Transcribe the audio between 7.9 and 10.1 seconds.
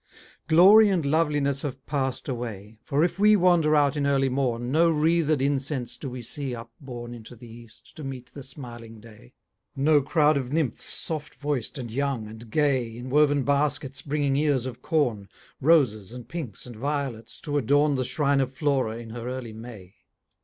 to meet the smiling day: No